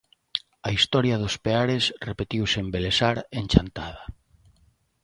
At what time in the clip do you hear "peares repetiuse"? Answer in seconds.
1.45-2.57